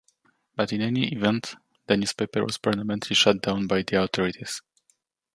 [0.55, 4.63] But in any event the newspaper was permanently shut down by the authorities.